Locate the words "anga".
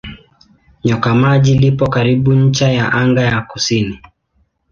2.93-3.21